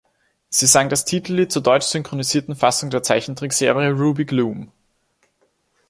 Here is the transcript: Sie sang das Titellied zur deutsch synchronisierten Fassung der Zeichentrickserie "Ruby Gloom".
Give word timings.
Sie 0.49 0.65
sang 0.65 0.89
das 0.89 1.05
Titellied 1.05 1.51
zur 1.51 1.61
deutsch 1.61 1.83
synchronisierten 1.83 2.55
Fassung 2.55 2.89
der 2.89 3.03
Zeichentrickserie 3.03 3.89
"Ruby 3.91 4.25
Gloom". 4.25 4.71